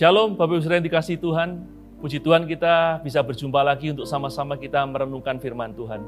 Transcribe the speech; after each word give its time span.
Shalom, 0.00 0.32
Bapak 0.32 0.56
Ibu 0.56 0.64
Saudara 0.64 0.80
yang 0.80 0.88
dikasih 0.88 1.20
Tuhan. 1.20 1.60
Puji 2.00 2.24
Tuhan 2.24 2.48
kita 2.48 3.04
bisa 3.04 3.20
berjumpa 3.20 3.60
lagi 3.60 3.92
untuk 3.92 4.08
sama-sama 4.08 4.56
kita 4.56 4.80
merenungkan 4.88 5.36
firman 5.36 5.76
Tuhan. 5.76 6.00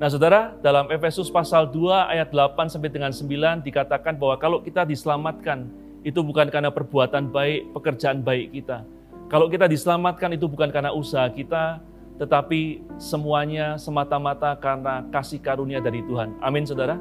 Nah 0.00 0.08
saudara, 0.08 0.56
dalam 0.64 0.88
Efesus 0.88 1.28
pasal 1.28 1.68
2 1.68 2.16
ayat 2.16 2.32
8 2.32 2.72
sampai 2.72 2.88
dengan 2.88 3.12
9 3.12 3.60
dikatakan 3.60 4.16
bahwa 4.16 4.40
kalau 4.40 4.64
kita 4.64 4.88
diselamatkan, 4.88 5.68
itu 6.00 6.16
bukan 6.24 6.48
karena 6.48 6.72
perbuatan 6.72 7.28
baik, 7.28 7.68
pekerjaan 7.76 8.24
baik 8.24 8.56
kita. 8.56 8.88
Kalau 9.28 9.52
kita 9.52 9.68
diselamatkan 9.68 10.32
itu 10.32 10.48
bukan 10.48 10.72
karena 10.72 10.88
usaha 10.88 11.28
kita, 11.28 11.76
tetapi 12.16 12.80
semuanya 12.96 13.76
semata-mata 13.76 14.56
karena 14.56 15.04
kasih 15.12 15.44
karunia 15.44 15.84
dari 15.84 16.00
Tuhan. 16.08 16.40
Amin 16.40 16.64
saudara. 16.64 16.96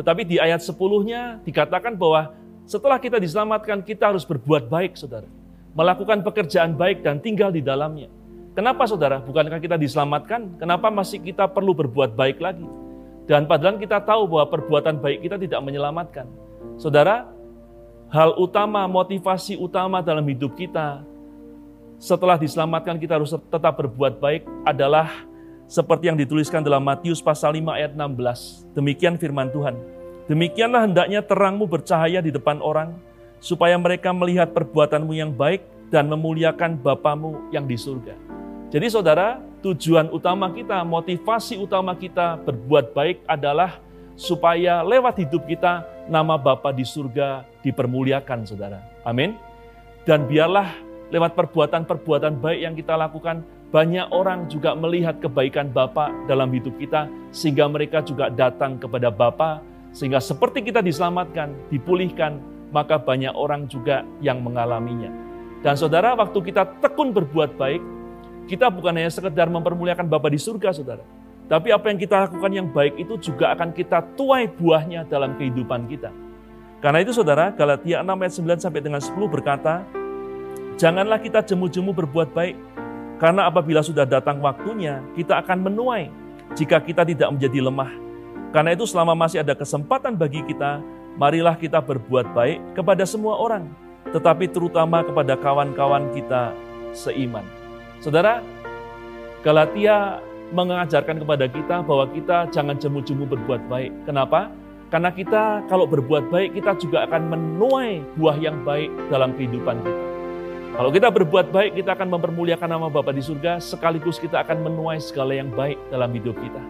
Tetapi 0.00 0.24
di 0.24 0.40
ayat 0.40 0.64
10-nya 0.64 1.44
dikatakan 1.44 1.92
bahwa 1.92 2.32
setelah 2.64 2.96
kita 2.96 3.20
diselamatkan, 3.20 3.84
kita 3.84 4.16
harus 4.16 4.24
berbuat 4.24 4.72
baik 4.72 4.96
saudara 4.96 5.28
melakukan 5.78 6.26
pekerjaan 6.26 6.74
baik 6.74 7.06
dan 7.06 7.22
tinggal 7.22 7.54
di 7.54 7.62
dalamnya. 7.62 8.10
Kenapa 8.58 8.90
saudara? 8.90 9.22
Bukankah 9.22 9.62
kita 9.62 9.78
diselamatkan? 9.78 10.58
Kenapa 10.58 10.90
masih 10.90 11.22
kita 11.22 11.46
perlu 11.46 11.70
berbuat 11.70 12.18
baik 12.18 12.42
lagi? 12.42 12.66
Dan 13.30 13.46
padahal 13.46 13.78
kita 13.78 14.02
tahu 14.02 14.26
bahwa 14.26 14.50
perbuatan 14.50 14.98
baik 14.98 15.22
kita 15.22 15.38
tidak 15.38 15.62
menyelamatkan. 15.62 16.26
Saudara, 16.74 17.30
hal 18.10 18.34
utama, 18.42 18.90
motivasi 18.90 19.54
utama 19.54 20.02
dalam 20.02 20.26
hidup 20.26 20.58
kita 20.58 21.06
setelah 22.02 22.34
diselamatkan 22.34 22.98
kita 22.98 23.14
harus 23.14 23.30
tetap 23.30 23.78
berbuat 23.78 24.18
baik 24.18 24.42
adalah 24.66 25.06
seperti 25.70 26.10
yang 26.10 26.18
dituliskan 26.18 26.66
dalam 26.66 26.82
Matius 26.82 27.22
pasal 27.22 27.54
5 27.54 27.78
ayat 27.78 27.94
16. 27.94 28.74
Demikian 28.74 29.14
firman 29.14 29.54
Tuhan. 29.54 29.78
Demikianlah 30.26 30.90
hendaknya 30.90 31.22
terangmu 31.22 31.70
bercahaya 31.70 32.18
di 32.18 32.34
depan 32.34 32.58
orang, 32.58 32.98
supaya 33.38 33.74
mereka 33.78 34.10
melihat 34.14 34.50
perbuatanmu 34.54 35.12
yang 35.14 35.30
baik 35.34 35.62
dan 35.88 36.06
memuliakan 36.10 36.76
Bapamu 36.78 37.48
yang 37.54 37.64
di 37.64 37.78
surga. 37.78 38.14
Jadi 38.68 38.86
saudara, 38.92 39.40
tujuan 39.64 40.12
utama 40.12 40.52
kita, 40.52 40.84
motivasi 40.84 41.56
utama 41.56 41.96
kita 41.96 42.36
berbuat 42.44 42.92
baik 42.92 43.24
adalah 43.24 43.80
supaya 44.18 44.84
lewat 44.84 45.24
hidup 45.24 45.46
kita 45.48 45.86
nama 46.10 46.36
Bapa 46.36 46.74
di 46.74 46.84
surga 46.84 47.46
dipermuliakan 47.64 48.44
saudara. 48.44 48.82
Amin. 49.06 49.38
Dan 50.04 50.26
biarlah 50.28 50.74
lewat 51.08 51.32
perbuatan-perbuatan 51.32 52.42
baik 52.42 52.60
yang 52.60 52.74
kita 52.76 52.98
lakukan, 52.98 53.40
banyak 53.68 54.08
orang 54.12 54.48
juga 54.48 54.72
melihat 54.76 55.20
kebaikan 55.20 55.72
Bapa 55.72 56.12
dalam 56.28 56.52
hidup 56.52 56.76
kita, 56.76 57.08
sehingga 57.32 57.68
mereka 57.68 58.04
juga 58.04 58.28
datang 58.28 58.76
kepada 58.76 59.08
Bapa, 59.08 59.64
sehingga 59.92 60.20
seperti 60.20 60.64
kita 60.68 60.84
diselamatkan, 60.84 61.52
dipulihkan, 61.72 62.40
maka 62.70 63.00
banyak 63.00 63.32
orang 63.32 63.66
juga 63.66 64.04
yang 64.20 64.40
mengalaminya. 64.44 65.10
Dan 65.64 65.74
saudara, 65.74 66.14
waktu 66.14 66.38
kita 66.38 66.78
tekun 66.78 67.10
berbuat 67.10 67.58
baik, 67.58 67.82
kita 68.46 68.70
bukan 68.70 68.94
hanya 68.94 69.10
sekedar 69.10 69.50
mempermuliakan 69.50 70.06
Bapa 70.06 70.30
di 70.30 70.38
surga, 70.38 70.70
saudara. 70.70 71.02
Tapi 71.48 71.72
apa 71.72 71.88
yang 71.88 71.98
kita 71.98 72.28
lakukan 72.28 72.52
yang 72.52 72.68
baik 72.68 73.00
itu 73.00 73.32
juga 73.32 73.56
akan 73.56 73.72
kita 73.72 74.04
tuai 74.14 74.46
buahnya 74.46 75.08
dalam 75.08 75.34
kehidupan 75.40 75.88
kita. 75.88 76.12
Karena 76.78 77.02
itu 77.02 77.10
saudara, 77.10 77.50
Galatia 77.50 78.04
6 78.04 78.06
ayat 78.06 78.34
9 78.60 78.64
sampai 78.64 78.80
dengan 78.84 79.00
10 79.02 79.16
berkata, 79.26 79.82
Janganlah 80.78 81.18
kita 81.18 81.42
jemu-jemu 81.42 81.90
berbuat 81.90 82.30
baik, 82.30 82.54
karena 83.18 83.50
apabila 83.50 83.82
sudah 83.82 84.06
datang 84.06 84.38
waktunya, 84.38 85.02
kita 85.18 85.42
akan 85.42 85.66
menuai 85.66 86.06
jika 86.54 86.78
kita 86.78 87.02
tidak 87.02 87.34
menjadi 87.34 87.66
lemah. 87.66 87.90
Karena 88.54 88.78
itu 88.78 88.86
selama 88.86 89.18
masih 89.18 89.42
ada 89.42 89.58
kesempatan 89.58 90.14
bagi 90.14 90.46
kita, 90.46 90.78
marilah 91.18 91.58
kita 91.58 91.82
berbuat 91.82 92.30
baik 92.30 92.78
kepada 92.78 93.02
semua 93.02 93.34
orang, 93.34 93.66
tetapi 94.14 94.46
terutama 94.46 95.02
kepada 95.02 95.34
kawan-kawan 95.34 96.14
kita 96.14 96.54
seiman. 96.94 97.42
Saudara, 97.98 98.38
Galatia 99.42 100.22
mengajarkan 100.54 101.18
kepada 101.18 101.50
kita 101.50 101.82
bahwa 101.82 102.06
kita 102.14 102.46
jangan 102.54 102.78
jemu-jemu 102.78 103.26
berbuat 103.26 103.66
baik. 103.66 103.92
Kenapa? 104.06 104.48
Karena 104.88 105.12
kita 105.12 105.66
kalau 105.68 105.84
berbuat 105.84 106.32
baik, 106.32 106.56
kita 106.56 106.78
juga 106.80 107.04
akan 107.04 107.28
menuai 107.28 108.00
buah 108.16 108.38
yang 108.40 108.62
baik 108.64 108.88
dalam 109.12 109.36
kehidupan 109.36 109.76
kita. 109.84 110.02
Kalau 110.78 110.90
kita 110.94 111.08
berbuat 111.10 111.50
baik, 111.50 111.82
kita 111.82 111.98
akan 111.98 112.08
mempermuliakan 112.14 112.70
nama 112.70 112.86
Bapa 112.86 113.10
di 113.10 113.20
surga, 113.20 113.58
sekaligus 113.58 114.22
kita 114.22 114.46
akan 114.46 114.70
menuai 114.70 115.02
segala 115.02 115.34
yang 115.34 115.50
baik 115.50 115.76
dalam 115.90 116.14
hidup 116.14 116.38
kita. 116.38 116.62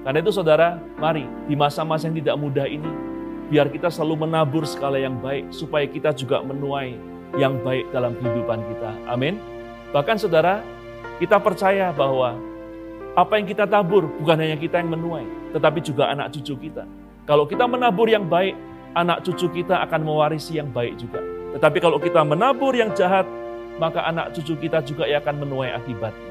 Karena 0.00 0.18
itu 0.24 0.32
saudara, 0.32 0.80
mari 0.96 1.28
di 1.44 1.54
masa-masa 1.54 2.08
yang 2.08 2.16
tidak 2.24 2.40
mudah 2.40 2.64
ini, 2.64 2.88
Biar 3.50 3.66
kita 3.66 3.90
selalu 3.90 4.30
menabur 4.30 4.62
skala 4.62 5.02
yang 5.02 5.18
baik, 5.18 5.50
supaya 5.50 5.82
kita 5.90 6.14
juga 6.14 6.38
menuai 6.38 6.94
yang 7.34 7.58
baik 7.66 7.90
dalam 7.90 8.14
kehidupan 8.14 8.62
kita. 8.62 8.90
Amin. 9.10 9.42
Bahkan 9.90 10.22
saudara, 10.22 10.62
kita 11.18 11.42
percaya 11.42 11.90
bahwa 11.90 12.38
apa 13.18 13.42
yang 13.42 13.46
kita 13.50 13.66
tabur 13.66 14.06
bukan 14.22 14.38
hanya 14.38 14.54
kita 14.54 14.78
yang 14.78 14.94
menuai, 14.94 15.26
tetapi 15.50 15.82
juga 15.82 16.14
anak 16.14 16.30
cucu 16.30 16.70
kita. 16.70 16.86
Kalau 17.26 17.42
kita 17.42 17.66
menabur 17.66 18.06
yang 18.06 18.30
baik, 18.30 18.54
anak 18.94 19.26
cucu 19.26 19.50
kita 19.50 19.82
akan 19.82 20.00
mewarisi 20.06 20.62
yang 20.62 20.70
baik 20.70 20.94
juga. 20.94 21.18
Tetapi 21.58 21.78
kalau 21.82 21.98
kita 21.98 22.22
menabur 22.22 22.70
yang 22.70 22.94
jahat, 22.94 23.26
maka 23.82 24.06
anak 24.06 24.30
cucu 24.30 24.54
kita 24.62 24.78
juga 24.86 25.10
akan 25.10 25.34
menuai 25.42 25.74
akibatnya. 25.74 26.30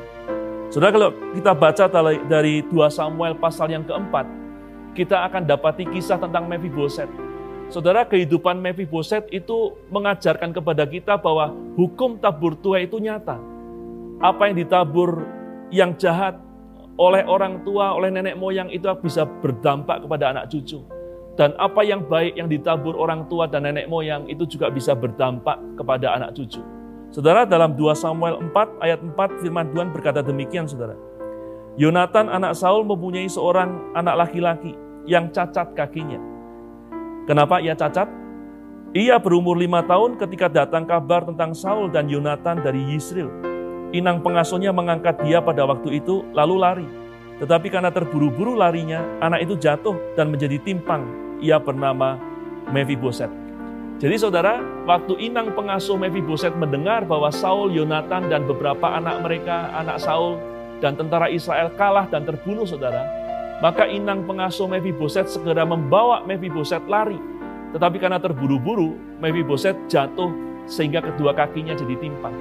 Saudara, 0.72 0.96
kalau 0.96 1.10
kita 1.36 1.52
baca 1.52 1.86
dari 2.32 2.64
2 2.64 2.78
Samuel 2.88 3.36
pasal 3.36 3.76
yang 3.76 3.84
keempat, 3.84 4.24
kita 4.94 5.26
akan 5.30 5.46
dapati 5.46 5.86
kisah 5.90 6.18
tentang 6.18 6.46
Mephiboset. 6.50 7.10
Saudara, 7.70 8.02
kehidupan 8.02 8.58
Mephiboset 8.58 9.30
itu 9.30 9.78
mengajarkan 9.94 10.50
kepada 10.50 10.90
kita 10.90 11.22
bahwa 11.22 11.54
hukum 11.78 12.18
tabur 12.18 12.58
tuai 12.58 12.90
itu 12.90 12.98
nyata. 12.98 13.38
Apa 14.20 14.50
yang 14.50 14.58
ditabur 14.58 15.22
yang 15.70 15.94
jahat 15.96 16.36
oleh 17.00 17.24
orang 17.30 17.62
tua, 17.64 17.96
oleh 17.96 18.10
nenek 18.12 18.36
moyang 18.36 18.68
itu 18.74 18.90
bisa 19.00 19.24
berdampak 19.24 20.04
kepada 20.04 20.34
anak 20.34 20.50
cucu. 20.52 20.82
Dan 21.40 21.56
apa 21.56 21.80
yang 21.88 22.04
baik 22.04 22.36
yang 22.36 22.52
ditabur 22.52 23.00
orang 23.00 23.24
tua 23.32 23.48
dan 23.48 23.64
nenek 23.64 23.88
moyang 23.88 24.28
itu 24.28 24.44
juga 24.44 24.68
bisa 24.68 24.92
berdampak 24.92 25.56
kepada 25.80 26.20
anak 26.20 26.36
cucu. 26.36 26.60
Saudara, 27.10 27.48
dalam 27.48 27.74
2 27.80 27.96
Samuel 27.96 28.38
4 28.52 28.86
ayat 28.86 29.00
4 29.02 29.42
firman 29.42 29.72
Tuhan 29.72 29.90
berkata 29.96 30.20
demikian, 30.20 30.68
saudara. 30.68 30.94
Yonatan 31.80 32.28
anak 32.28 32.60
Saul 32.60 32.84
mempunyai 32.84 33.32
seorang 33.32 33.96
anak 33.96 34.28
laki-laki 34.28 34.76
yang 35.08 35.32
cacat 35.32 35.72
kakinya. 35.80 36.20
Kenapa 37.24 37.64
ia 37.64 37.72
cacat? 37.72 38.04
Ia 38.92 39.16
berumur 39.16 39.56
lima 39.56 39.80
tahun 39.88 40.20
ketika 40.20 40.52
datang 40.52 40.84
kabar 40.84 41.24
tentang 41.24 41.56
Saul 41.56 41.88
dan 41.88 42.12
Yonatan 42.12 42.60
dari 42.68 42.84
Yisrael. 42.84 43.32
Inang 43.96 44.20
pengasuhnya 44.20 44.76
mengangkat 44.76 45.24
dia 45.24 45.40
pada 45.40 45.64
waktu 45.64 46.04
itu 46.04 46.28
lalu 46.36 46.56
lari. 46.60 46.88
Tetapi 47.40 47.72
karena 47.72 47.96
terburu-buru 47.96 48.60
larinya, 48.60 49.00
anak 49.24 49.48
itu 49.48 49.56
jatuh 49.56 49.96
dan 50.20 50.36
menjadi 50.36 50.60
timpang. 50.60 51.08
Ia 51.40 51.64
bernama 51.64 52.20
Mephiboset. 52.76 53.32
Jadi 54.04 54.20
saudara, 54.20 54.60
waktu 54.84 55.16
inang 55.32 55.56
pengasuh 55.56 55.96
Mephiboset 55.96 56.52
mendengar 56.60 57.08
bahwa 57.08 57.32
Saul, 57.32 57.72
Yonatan, 57.72 58.28
dan 58.28 58.44
beberapa 58.44 59.00
anak 59.00 59.24
mereka, 59.24 59.72
anak 59.80 60.04
Saul, 60.04 60.49
dan 60.80 60.96
tentara 60.96 61.28
Israel 61.28 61.72
kalah 61.76 62.08
dan 62.08 62.24
terbunuh 62.24 62.68
saudara, 62.68 63.04
maka 63.60 63.88
inang 63.88 64.24
pengasuh 64.24 64.68
Mephiboset 64.68 65.28
segera 65.28 65.68
membawa 65.68 66.24
Mephiboset 66.24 66.84
lari. 66.88 67.20
Tetapi 67.76 68.02
karena 68.02 68.18
terburu-buru, 68.18 68.96
Mephiboset 69.20 69.76
jatuh 69.92 70.32
sehingga 70.66 71.04
kedua 71.04 71.36
kakinya 71.36 71.76
jadi 71.76 71.96
timpang. 72.00 72.34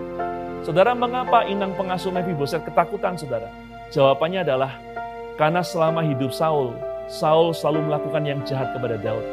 Saudara, 0.62 0.94
mengapa 0.94 1.44
inang 1.46 1.74
pengasuh 1.74 2.14
Mephiboset 2.14 2.62
ketakutan 2.64 3.18
saudara? 3.18 3.50
Jawabannya 3.88 4.46
adalah 4.46 4.72
karena 5.38 5.62
selama 5.62 6.02
hidup 6.02 6.34
Saul, 6.34 6.74
Saul 7.08 7.56
selalu 7.56 7.88
melakukan 7.88 8.22
yang 8.26 8.40
jahat 8.44 8.74
kepada 8.76 9.00
Daud. 9.00 9.24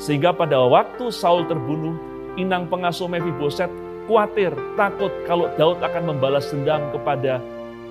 Sehingga 0.00 0.32
pada 0.32 0.62
waktu 0.62 1.12
Saul 1.12 1.44
terbunuh, 1.44 1.96
inang 2.38 2.70
pengasuh 2.70 3.10
Mephiboset 3.10 3.68
khawatir, 4.08 4.54
takut 4.78 5.10
kalau 5.26 5.50
Daud 5.58 5.82
akan 5.82 6.16
membalas 6.16 6.48
dendam 6.48 6.80
kepada 6.94 7.42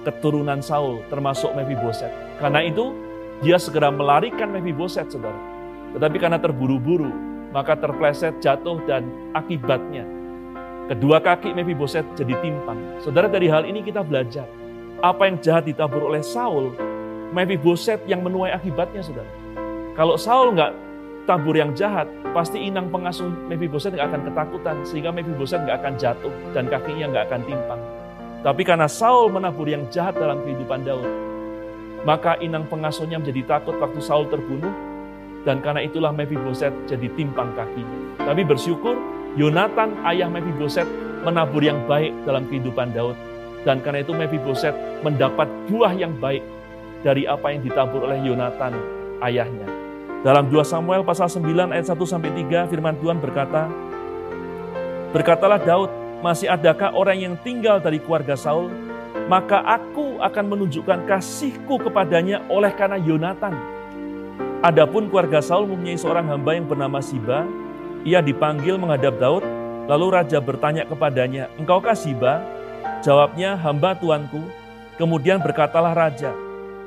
keturunan 0.08 0.64
Saul, 0.64 1.04
termasuk 1.12 1.52
Mephiboset. 1.56 2.12
Karena 2.40 2.64
itu, 2.64 2.96
dia 3.44 3.60
segera 3.60 3.92
melarikan 3.92 4.52
Mephiboset, 4.52 5.12
saudara. 5.12 5.38
Tetapi 5.96 6.18
karena 6.22 6.38
terburu-buru, 6.38 7.10
maka 7.50 7.74
terpleset, 7.76 8.38
jatuh, 8.40 8.80
dan 8.86 9.08
akibatnya 9.34 10.20
kedua 10.90 11.22
kaki 11.22 11.54
Mephiboset 11.54 12.02
jadi 12.18 12.34
timpang. 12.42 12.98
Saudara, 13.06 13.30
dari 13.30 13.46
hal 13.46 13.70
ini 13.70 13.86
kita 13.86 14.02
belajar. 14.02 14.50
Apa 15.06 15.30
yang 15.30 15.38
jahat 15.40 15.70
ditabur 15.70 16.10
oleh 16.10 16.26
Saul, 16.26 16.74
Mephiboset 17.30 18.02
yang 18.10 18.26
menuai 18.26 18.50
akibatnya, 18.50 19.06
saudara. 19.06 19.30
Kalau 19.94 20.18
Saul 20.18 20.58
nggak 20.58 20.74
tabur 21.30 21.54
yang 21.54 21.78
jahat, 21.78 22.10
pasti 22.34 22.58
inang 22.58 22.90
pengasuh 22.90 23.30
Mephiboset 23.48 23.94
nggak 23.94 24.10
akan 24.10 24.22
ketakutan, 24.34 24.76
sehingga 24.82 25.14
Mephiboset 25.14 25.62
nggak 25.62 25.78
akan 25.86 25.94
jatuh 26.02 26.34
dan 26.58 26.66
kakinya 26.66 27.06
nggak 27.14 27.26
akan 27.30 27.42
timpang. 27.46 27.82
Tapi 28.40 28.64
karena 28.64 28.88
Saul 28.88 29.28
menabur 29.36 29.68
yang 29.68 29.84
jahat 29.92 30.16
dalam 30.16 30.40
kehidupan 30.48 30.88
Daud, 30.88 31.08
maka 32.08 32.40
inang 32.40 32.64
pengasuhnya 32.72 33.20
menjadi 33.20 33.60
takut 33.60 33.76
waktu 33.84 34.00
Saul 34.00 34.32
terbunuh, 34.32 34.72
dan 35.44 35.60
karena 35.60 35.84
itulah 35.84 36.16
Mephiboset 36.16 36.72
jadi 36.88 37.08
timpang 37.20 37.52
kakinya. 37.56 38.24
Tapi 38.24 38.42
bersyukur 38.48 38.96
Yonatan 39.36 40.00
ayah 40.08 40.32
Mephiboset 40.32 40.88
menabur 41.28 41.60
yang 41.60 41.84
baik 41.88 42.16
dalam 42.24 42.48
kehidupan 42.48 42.96
Daud. 42.96 43.16
Dan 43.68 43.84
karena 43.84 44.08
itu 44.08 44.16
Mephiboset 44.16 44.72
mendapat 45.04 45.48
buah 45.68 45.92
yang 45.92 46.16
baik 46.16 46.44
dari 47.04 47.28
apa 47.28 47.52
yang 47.52 47.60
ditabur 47.64 48.08
oleh 48.08 48.24
Yonatan 48.24 48.72
ayahnya. 49.24 49.68
Dalam 50.20 50.52
2 50.52 50.64
Samuel 50.68 51.04
pasal 51.04 51.32
9 51.32 51.72
ayat 51.72 51.88
1 51.88 51.96
sampai 52.04 52.32
3 52.36 52.72
firman 52.72 52.96
Tuhan 53.00 53.20
berkata, 53.24 53.72
Berkatalah 55.16 55.60
Daud, 55.64 55.92
masih 56.20 56.52
adakah 56.52 56.92
orang 56.92 57.18
yang 57.20 57.36
tinggal 57.40 57.80
dari 57.80 58.00
keluarga 58.00 58.36
Saul? 58.36 58.68
Maka 59.32 59.62
aku 59.62 60.20
akan 60.20 60.46
menunjukkan 60.52 61.06
kasihku 61.06 61.80
kepadanya 61.80 62.44
oleh 62.50 62.74
karena 62.74 62.98
Yonatan. 62.98 63.54
Adapun 64.60 65.08
keluarga 65.08 65.40
Saul 65.40 65.70
mempunyai 65.70 65.96
seorang 65.96 66.28
hamba 66.28 66.52
yang 66.58 66.68
bernama 66.68 67.00
Siba. 67.00 67.48
Ia 68.04 68.20
dipanggil 68.20 68.76
menghadap 68.76 69.16
Daud, 69.16 69.44
lalu 69.88 70.20
raja 70.20 70.44
bertanya 70.44 70.84
kepadanya, 70.84 71.48
Engkaukah 71.56 71.96
Siba? 71.96 72.44
Jawabnya, 73.00 73.56
hamba 73.56 73.96
tuanku. 73.96 74.44
Kemudian 75.00 75.40
berkatalah 75.40 75.96
raja, 75.96 76.36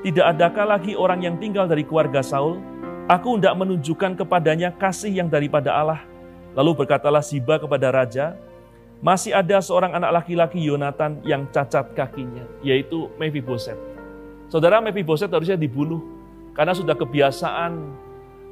Tidak 0.04 0.20
adakah 0.20 0.76
lagi 0.76 0.92
orang 0.98 1.24
yang 1.24 1.38
tinggal 1.40 1.64
dari 1.64 1.86
keluarga 1.86 2.20
Saul? 2.20 2.60
Aku 3.08 3.38
hendak 3.38 3.54
menunjukkan 3.56 4.20
kepadanya 4.20 4.74
kasih 4.76 5.14
yang 5.14 5.32
daripada 5.32 5.72
Allah. 5.72 6.02
Lalu 6.52 6.84
berkatalah 6.84 7.24
Siba 7.24 7.56
kepada 7.56 7.88
raja, 7.88 8.36
masih 9.02 9.34
ada 9.34 9.58
seorang 9.58 9.98
anak 9.98 10.22
laki-laki 10.22 10.62
Yonatan 10.62 11.26
yang 11.26 11.50
cacat 11.50 11.90
kakinya, 11.92 12.46
yaitu 12.62 13.10
Mephiboset. 13.18 13.74
Saudara 14.46 14.78
Mephiboset 14.78 15.26
harusnya 15.26 15.58
dibunuh 15.58 15.98
karena 16.54 16.70
sudah 16.70 16.94
kebiasaan 16.94 17.98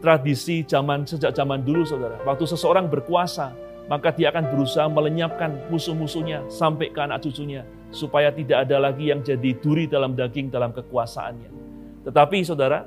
tradisi 0.03 0.67
zaman 0.67 1.07
sejak 1.07 1.31
zaman 1.31 1.63
dulu 1.63 1.87
saudara. 1.87 2.19
Waktu 2.27 2.51
seseorang 2.51 2.91
berkuasa, 2.91 3.55
maka 3.87 4.11
dia 4.11 4.35
akan 4.35 4.51
berusaha 4.51 4.91
melenyapkan 4.91 5.71
musuh-musuhnya 5.71 6.51
sampai 6.51 6.91
ke 6.91 6.99
anak 6.99 7.23
cucunya. 7.23 7.63
Supaya 7.95 8.31
tidak 8.31 8.67
ada 8.67 8.79
lagi 8.79 9.11
yang 9.11 9.23
jadi 9.23 9.55
duri 9.59 9.87
dalam 9.87 10.15
daging 10.15 10.51
dalam 10.51 10.71
kekuasaannya. 10.71 11.51
Tetapi 12.07 12.39
saudara, 12.47 12.87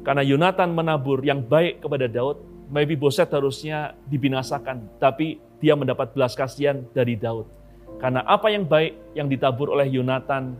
karena 0.00 0.24
Yonatan 0.24 0.72
menabur 0.72 1.20
yang 1.20 1.44
baik 1.44 1.84
kepada 1.84 2.08
Daud, 2.08 2.40
Mephiboset 2.70 3.26
harusnya 3.34 3.98
dibinasakan, 4.06 4.86
tapi 5.02 5.42
dia 5.58 5.74
mendapat 5.74 6.14
belas 6.14 6.38
kasihan 6.38 6.86
dari 6.94 7.18
Daud. 7.18 7.50
Karena 7.98 8.22
apa 8.24 8.48
yang 8.48 8.64
baik 8.64 8.96
yang 9.18 9.26
ditabur 9.26 9.74
oleh 9.74 9.90
Yonatan 9.90 10.54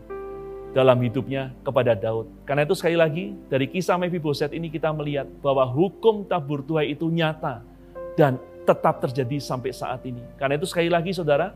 dalam 0.75 0.99
hidupnya 0.99 1.55
kepada 1.63 1.95
Daud. 1.95 2.27
Karena 2.43 2.67
itu 2.67 2.75
sekali 2.75 2.99
lagi 2.99 3.35
dari 3.47 3.67
kisah 3.67 3.95
Mephiboset 3.95 4.51
ini 4.51 4.67
kita 4.67 4.91
melihat 4.91 5.27
bahwa 5.39 5.63
hukum 5.67 6.27
tabur 6.27 6.63
tuai 6.63 6.91
itu 6.91 7.07
nyata 7.07 7.63
dan 8.15 8.39
tetap 8.63 9.03
terjadi 9.03 9.39
sampai 9.39 9.71
saat 9.71 10.03
ini. 10.07 10.21
Karena 10.39 10.55
itu 10.55 10.67
sekali 10.67 10.87
lagi 10.87 11.11
saudara, 11.11 11.55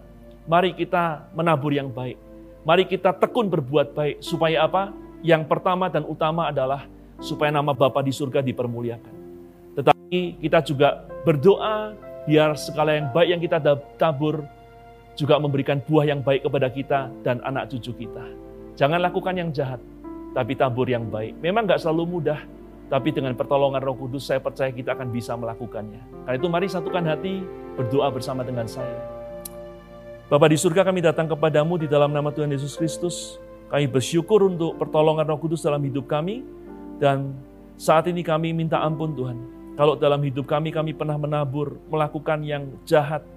mari 0.50 0.76
kita 0.76 1.32
menabur 1.38 1.72
yang 1.72 1.92
baik. 1.92 2.20
Mari 2.66 2.84
kita 2.90 3.14
tekun 3.14 3.48
berbuat 3.48 3.94
baik 3.94 4.16
supaya 4.26 4.66
apa? 4.66 4.92
Yang 5.22 5.48
pertama 5.48 5.86
dan 5.88 6.04
utama 6.04 6.50
adalah 6.50 6.90
supaya 7.22 7.54
nama 7.54 7.72
Bapa 7.72 8.02
di 8.02 8.12
surga 8.12 8.42
dipermuliakan. 8.42 9.15
Kita 10.14 10.62
juga 10.62 11.10
berdoa 11.26 11.98
biar 12.30 12.54
segala 12.58 12.98
yang 12.98 13.10
baik 13.10 13.30
yang 13.30 13.42
kita 13.42 13.58
tabur 13.98 14.46
juga 15.16 15.40
memberikan 15.40 15.80
buah 15.80 16.06
yang 16.06 16.22
baik 16.22 16.46
kepada 16.46 16.68
kita 16.70 17.00
dan 17.24 17.40
anak 17.48 17.72
cucu 17.72 18.06
kita. 18.06 18.26
Jangan 18.76 19.00
lakukan 19.00 19.34
yang 19.34 19.50
jahat, 19.56 19.80
tapi 20.36 20.54
tabur 20.60 20.86
yang 20.86 21.08
baik. 21.08 21.40
Memang 21.40 21.64
nggak 21.64 21.80
selalu 21.80 22.20
mudah, 22.20 22.40
tapi 22.92 23.16
dengan 23.16 23.34
pertolongan 23.34 23.80
Roh 23.80 23.96
Kudus 23.96 24.28
saya 24.28 24.44
percaya 24.44 24.70
kita 24.70 24.94
akan 24.94 25.10
bisa 25.10 25.34
melakukannya. 25.40 26.28
Karena 26.28 26.36
itu 26.36 26.48
mari 26.52 26.68
satukan 26.68 27.08
hati, 27.08 27.42
berdoa 27.80 28.12
bersama 28.12 28.44
dengan 28.44 28.68
saya. 28.68 29.00
Bapak 30.28 30.52
di 30.52 30.58
surga 30.60 30.84
kami 30.84 31.06
datang 31.06 31.30
kepadamu 31.32 31.80
di 31.80 31.88
dalam 31.88 32.12
nama 32.12 32.34
Tuhan 32.34 32.52
Yesus 32.52 32.76
Kristus. 32.76 33.38
Kami 33.72 33.88
bersyukur 33.88 34.44
untuk 34.46 34.76
pertolongan 34.76 35.26
Roh 35.26 35.40
Kudus 35.40 35.64
dalam 35.64 35.80
hidup 35.86 36.06
kami. 36.10 36.44
Dan 37.00 37.32
saat 37.80 38.10
ini 38.12 38.26
kami 38.26 38.52
minta 38.52 38.84
ampun 38.84 39.16
Tuhan. 39.16 39.55
Kalau 39.76 40.00
dalam 40.00 40.24
hidup 40.24 40.48
kami, 40.48 40.72
kami 40.72 40.96
pernah 40.96 41.20
menabur, 41.20 41.76
melakukan 41.92 42.40
yang 42.48 42.72
jahat, 42.88 43.28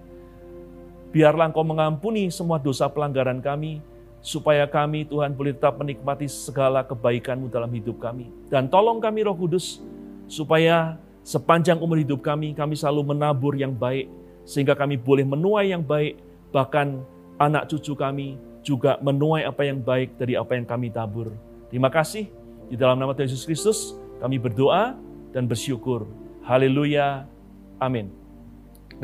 biarlah 1.11 1.50
Engkau 1.50 1.67
mengampuni 1.67 2.31
semua 2.31 2.62
dosa 2.62 2.87
pelanggaran 2.87 3.43
kami, 3.43 3.82
supaya 4.23 4.67
kami 4.70 5.02
Tuhan 5.02 5.35
boleh 5.35 5.55
tetap 5.55 5.79
menikmati 5.82 6.31
segala 6.31 6.87
kebaikan-Mu 6.87 7.50
dalam 7.50 7.70
hidup 7.75 7.99
kami. 7.99 8.31
Dan 8.46 8.70
tolong 8.70 9.02
kami 9.02 9.26
Roh 9.26 9.35
Kudus, 9.35 9.82
supaya 10.31 10.94
sepanjang 11.26 11.82
umur 11.82 11.99
hidup 11.99 12.23
kami, 12.23 12.55
kami 12.55 12.79
selalu 12.79 13.19
menabur 13.19 13.58
yang 13.58 13.75
baik, 13.75 14.06
sehingga 14.46 14.79
kami 14.79 14.94
boleh 14.94 15.26
menuai 15.26 15.75
yang 15.75 15.82
baik, 15.82 16.23
bahkan 16.55 17.02
anak 17.43 17.67
cucu 17.67 17.99
kami 17.99 18.38
juga 18.62 18.94
menuai 19.02 19.43
apa 19.43 19.67
yang 19.67 19.82
baik 19.82 20.14
dari 20.14 20.38
apa 20.38 20.55
yang 20.55 20.67
kami 20.70 20.94
tabur. 20.94 21.35
Terima 21.67 21.90
kasih, 21.90 22.31
di 22.70 22.79
dalam 22.79 22.94
nama 22.94 23.11
Tuhan 23.11 23.26
Yesus 23.26 23.43
Kristus, 23.43 23.99
kami 24.23 24.38
berdoa 24.38 24.94
dan 25.35 25.50
bersyukur. 25.50 26.06
Haleluya. 26.49 27.29
Amin. 27.77 28.09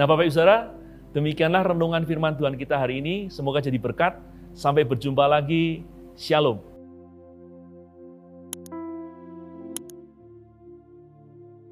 Nah 0.00 0.08
Bapak 0.08 0.25
Ibu 0.25 0.32
Saudara, 0.32 0.73
demikianlah 1.12 1.76
renungan 1.76 2.00
firman 2.08 2.32
Tuhan 2.41 2.56
kita 2.56 2.81
hari 2.81 3.05
ini. 3.05 3.29
Semoga 3.29 3.61
jadi 3.61 3.76
berkat. 3.76 4.17
Sampai 4.56 4.81
berjumpa 4.88 5.29
lagi. 5.29 5.85
Shalom. 6.17 6.73